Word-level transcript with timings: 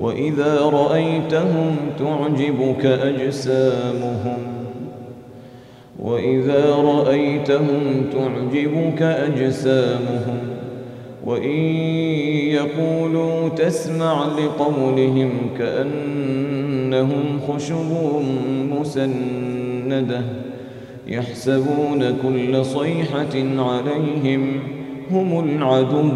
وإذا 0.00 0.60
رأيتهم 0.60 1.76
تعجبك 1.98 2.86
أجسامهم. 2.86 4.38
وإذا 5.98 6.74
رأيتهم 6.74 8.04
تعجبك 8.12 9.02
أجسامهم. 9.02 10.38
وإن 11.24 11.60
يقولوا 12.50 13.48
تسمع 13.48 14.26
لقولهم 14.26 15.30
كأنهم 15.58 17.40
خشب 17.48 17.92
مسندة. 18.80 20.22
يحسبون 21.06 22.16
كل 22.22 22.64
صيحة 22.64 23.34
عليهم 23.58 24.60
هم 25.10 25.44
العدو. 25.44 26.10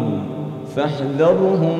فاحذرهم 0.75 1.79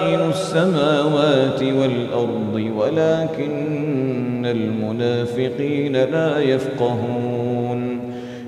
خزائن 0.00 0.20
السماوات 0.30 1.62
والأرض 1.62 2.70
ولكن 2.78 4.46
المنافقين 4.46 5.92
لا 5.92 6.38
يفقهون. 6.40 8.00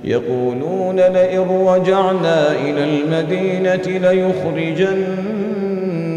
يقولون 0.04 0.96
لئن 0.96 1.66
رجعنا 1.66 2.52
إلى 2.52 2.84
المدينة 2.84 3.98
ليخرجن 4.10 5.06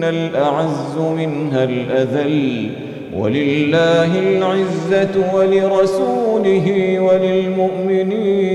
الأعز 0.04 0.98
منها 0.98 1.64
الأذل. 1.64 2.70
ولله 3.18 4.20
العزة 4.20 5.36
ولرسوله 5.36 7.00
وللمؤمنين. 7.00 8.55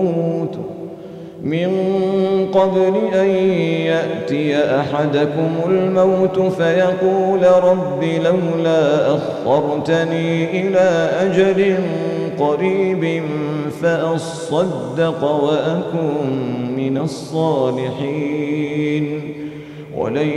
قبل 2.53 2.93
أن 3.13 3.29
يأتي 3.85 4.57
أحدكم 4.79 5.51
الموت 5.67 6.39
فيقول 6.39 7.43
رب 7.43 8.03
لولا 8.03 9.15
أخرتني 9.15 10.61
إلى 10.61 11.09
أجل 11.21 11.75
قريب 12.39 13.23
فأصدق 13.81 15.23
وأكن 15.23 16.75
من 16.77 16.97
الصالحين. 16.97 18.41
ولن 19.97 20.29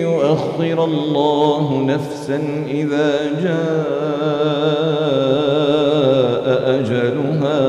يؤخر 0.00 0.84
الله 0.84 1.84
نفسا 1.86 2.40
إذا 2.70 3.10
جاء 3.42 3.58
أجلها. 6.80 7.68